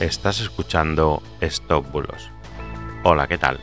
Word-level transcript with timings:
Estás 0.00 0.38
escuchando 0.38 1.24
Stop 1.40 1.90
Bulos. 1.90 2.30
Hola, 3.02 3.26
¿qué 3.26 3.36
tal? 3.36 3.58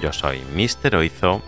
Yo 0.00 0.12
soy 0.12 0.40
Mr. 0.54 0.94
Oizo 0.94 1.42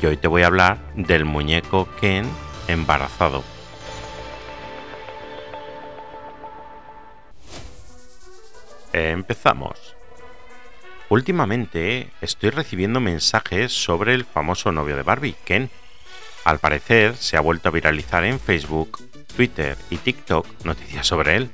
y 0.00 0.06
hoy 0.06 0.16
te 0.16 0.28
voy 0.28 0.44
a 0.44 0.46
hablar 0.46 0.78
del 0.94 1.24
muñeco 1.24 1.88
Ken 2.00 2.30
embarazado. 2.68 3.42
Empezamos. 8.92 9.96
Últimamente 11.08 12.10
estoy 12.20 12.50
recibiendo 12.50 13.00
mensajes 13.00 13.72
sobre 13.72 14.14
el 14.14 14.26
famoso 14.26 14.70
novio 14.70 14.94
de 14.94 15.02
Barbie, 15.02 15.34
Ken. 15.44 15.70
Al 16.44 16.60
parecer 16.60 17.16
se 17.16 17.36
ha 17.36 17.40
vuelto 17.40 17.68
a 17.68 17.72
viralizar 17.72 18.22
en 18.22 18.38
Facebook, 18.38 19.00
Twitter 19.34 19.76
y 19.90 19.96
TikTok 19.96 20.46
noticias 20.64 21.04
sobre 21.04 21.34
él. 21.34 21.50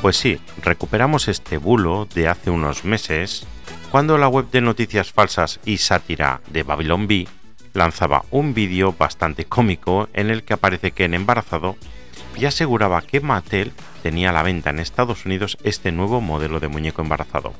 Pues 0.00 0.16
sí, 0.16 0.38
recuperamos 0.62 1.26
este 1.26 1.58
bulo 1.58 2.06
de 2.14 2.28
hace 2.28 2.50
unos 2.50 2.84
meses, 2.84 3.46
cuando 3.90 4.16
la 4.16 4.28
web 4.28 4.48
de 4.50 4.60
noticias 4.60 5.12
falsas 5.12 5.58
y 5.64 5.78
sátira 5.78 6.40
de 6.50 6.62
Babylon 6.62 7.08
Bee 7.08 7.26
lanzaba 7.74 8.24
un 8.30 8.54
vídeo 8.54 8.94
bastante 8.96 9.46
cómico 9.46 10.08
en 10.12 10.30
el 10.30 10.44
que 10.44 10.54
aparece 10.54 10.92
que 10.92 11.04
en 11.04 11.14
embarazado 11.14 11.76
y 12.36 12.44
aseguraba 12.44 13.02
que 13.02 13.20
Mattel 13.20 13.72
tenía 14.02 14.30
a 14.30 14.32
la 14.32 14.44
venta 14.44 14.70
en 14.70 14.78
Estados 14.78 15.26
Unidos 15.26 15.58
este 15.64 15.90
nuevo 15.90 16.20
modelo 16.20 16.60
de 16.60 16.68
muñeco 16.68 17.02
embarazado. 17.02 17.52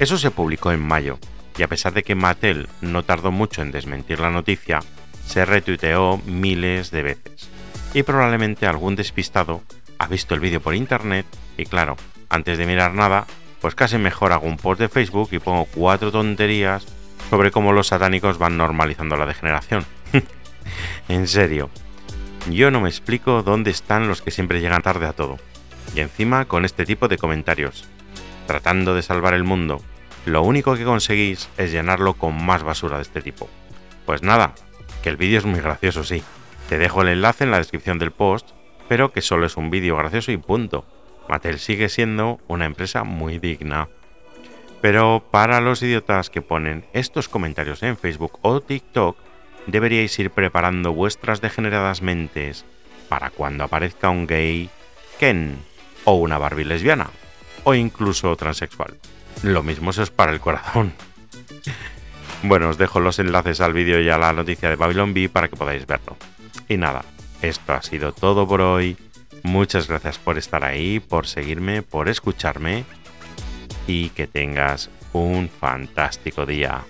Eso 0.00 0.18
se 0.18 0.32
publicó 0.32 0.72
en 0.72 0.80
mayo, 0.80 1.20
y 1.56 1.62
a 1.62 1.68
pesar 1.68 1.92
de 1.92 2.02
que 2.02 2.16
Mattel 2.16 2.68
no 2.80 3.04
tardó 3.04 3.30
mucho 3.30 3.62
en 3.62 3.70
desmentir 3.70 4.18
la 4.18 4.30
noticia, 4.30 4.80
se 5.24 5.44
retuiteó 5.44 6.18
miles 6.26 6.90
de 6.90 7.02
veces. 7.02 7.48
Y 7.94 8.02
probablemente 8.02 8.66
algún 8.66 8.96
despistado 8.96 9.62
ha 9.98 10.06
visto 10.06 10.34
el 10.34 10.40
vídeo 10.40 10.60
por 10.60 10.74
internet 10.74 11.26
y 11.56 11.64
claro, 11.64 11.96
antes 12.28 12.58
de 12.58 12.66
mirar 12.66 12.94
nada, 12.94 13.26
pues 13.60 13.74
casi 13.74 13.98
mejor 13.98 14.32
hago 14.32 14.46
un 14.46 14.56
post 14.56 14.80
de 14.80 14.88
Facebook 14.88 15.28
y 15.32 15.38
pongo 15.38 15.66
cuatro 15.66 16.10
tonterías 16.10 16.86
sobre 17.30 17.50
cómo 17.50 17.72
los 17.72 17.88
satánicos 17.88 18.38
van 18.38 18.56
normalizando 18.56 19.16
la 19.16 19.26
degeneración. 19.26 19.84
en 21.08 21.28
serio, 21.28 21.70
yo 22.50 22.70
no 22.70 22.80
me 22.80 22.88
explico 22.88 23.42
dónde 23.42 23.70
están 23.70 24.08
los 24.08 24.22
que 24.22 24.30
siempre 24.30 24.60
llegan 24.60 24.82
tarde 24.82 25.06
a 25.06 25.12
todo. 25.12 25.38
Y 25.94 26.00
encima 26.00 26.46
con 26.46 26.64
este 26.64 26.84
tipo 26.84 27.06
de 27.08 27.18
comentarios. 27.18 27.84
Tratando 28.46 28.94
de 28.94 29.02
salvar 29.02 29.34
el 29.34 29.44
mundo, 29.44 29.80
lo 30.26 30.42
único 30.42 30.74
que 30.74 30.84
conseguís 30.84 31.48
es 31.56 31.70
llenarlo 31.70 32.14
con 32.14 32.44
más 32.44 32.62
basura 32.62 32.96
de 32.96 33.02
este 33.02 33.22
tipo. 33.22 33.48
Pues 34.06 34.22
nada, 34.22 34.54
que 35.02 35.08
el 35.08 35.16
vídeo 35.16 35.38
es 35.38 35.44
muy 35.44 35.60
gracioso, 35.60 36.02
sí. 36.02 36.22
Te 36.68 36.78
dejo 36.78 37.02
el 37.02 37.08
enlace 37.08 37.44
en 37.44 37.50
la 37.50 37.58
descripción 37.58 37.98
del 37.98 38.10
post 38.10 38.50
pero 38.88 39.12
que 39.12 39.22
solo 39.22 39.46
es 39.46 39.56
un 39.56 39.70
vídeo 39.70 39.96
gracioso 39.96 40.32
y 40.32 40.36
punto. 40.36 40.84
Mattel 41.28 41.58
sigue 41.58 41.88
siendo 41.88 42.40
una 42.48 42.66
empresa 42.66 43.04
muy 43.04 43.38
digna. 43.38 43.88
Pero 44.80 45.24
para 45.30 45.60
los 45.60 45.82
idiotas 45.82 46.28
que 46.28 46.42
ponen 46.42 46.84
estos 46.92 47.28
comentarios 47.28 47.82
en 47.82 47.96
Facebook 47.96 48.38
o 48.42 48.60
TikTok, 48.60 49.16
deberíais 49.66 50.18
ir 50.18 50.30
preparando 50.30 50.92
vuestras 50.92 51.40
degeneradas 51.40 52.02
mentes 52.02 52.64
para 53.08 53.30
cuando 53.30 53.64
aparezca 53.64 54.10
un 54.10 54.26
gay, 54.26 54.70
Ken 55.18 55.56
o 56.04 56.14
una 56.14 56.38
Barbie 56.38 56.64
lesbiana 56.64 57.10
o 57.64 57.74
incluso 57.74 58.34
transexual. 58.36 58.98
Lo 59.42 59.62
mismo 59.62 59.92
se 59.92 60.02
es 60.02 60.10
para 60.10 60.32
el 60.32 60.40
corazón. 60.40 60.92
bueno, 62.42 62.70
os 62.70 62.78
dejo 62.78 63.00
los 63.00 63.18
enlaces 63.18 63.60
al 63.60 63.72
vídeo 63.72 64.00
y 64.00 64.08
a 64.08 64.18
la 64.18 64.32
noticia 64.32 64.68
de 64.68 64.76
Babylon 64.76 65.14
B 65.14 65.28
para 65.28 65.48
que 65.48 65.56
podáis 65.56 65.86
verlo. 65.86 66.16
Y 66.68 66.76
nada, 66.76 67.04
esto 67.42 67.72
ha 67.72 67.82
sido 67.82 68.12
todo 68.12 68.46
por 68.46 68.60
hoy. 68.60 68.96
Muchas 69.42 69.88
gracias 69.88 70.18
por 70.18 70.38
estar 70.38 70.64
ahí, 70.64 71.00
por 71.00 71.26
seguirme, 71.26 71.82
por 71.82 72.08
escucharme 72.08 72.84
y 73.86 74.10
que 74.10 74.26
tengas 74.26 74.90
un 75.12 75.48
fantástico 75.48 76.46
día. 76.46 76.84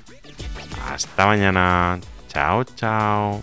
Hasta 0.86 1.26
mañana. 1.26 1.98
Chao, 2.28 2.64
chao. 2.64 3.42